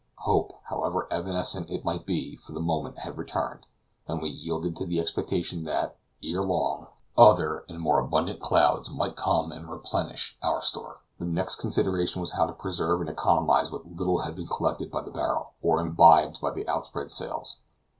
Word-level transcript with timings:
Hope, 0.25 0.53
however 0.63 1.07
evanescent 1.13 1.69
it 1.69 1.85
might 1.85 2.07
be, 2.07 2.35
for 2.37 2.53
the 2.53 2.59
moment 2.59 2.97
had 2.97 3.19
returned, 3.19 3.67
and 4.07 4.19
we 4.19 4.29
yielded 4.31 4.75
to 4.77 4.85
the 4.87 4.99
expectation 4.99 5.61
that, 5.65 5.95
ere 6.23 6.41
long, 6.41 6.87
other 7.15 7.65
and 7.69 7.79
more 7.79 7.99
abundant 7.99 8.39
clouds 8.39 8.89
might 8.89 9.15
come 9.15 9.51
and 9.51 9.69
replenish 9.69 10.39
our 10.41 10.63
store. 10.63 11.01
The 11.19 11.25
next 11.25 11.57
consideration 11.57 12.19
was 12.19 12.31
how 12.31 12.47
to 12.47 12.53
preserve 12.53 13.01
and 13.01 13.11
economize 13.11 13.71
what 13.71 13.85
little 13.85 14.21
had 14.21 14.35
been 14.35 14.47
collected 14.47 14.89
by 14.89 15.03
the 15.03 15.11
barrel, 15.11 15.53
or 15.61 15.79
imbibed 15.79 16.41
by 16.41 16.49
the 16.49 16.67
outspread 16.67 17.11
sails. 17.11 17.59